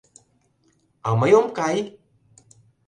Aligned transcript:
—А 1.07 1.09
мый 1.19 1.31
ом 1.39 1.47
кай! 1.57 1.77